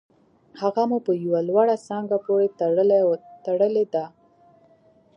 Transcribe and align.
هغه 0.61 0.83
مو 0.89 0.97
په 1.05 1.11
یوه 1.23 1.39
لوړه 1.49 1.75
څانګه 1.87 2.17
پورې 2.25 2.47
تړلې 3.45 3.85
ده 3.93 4.05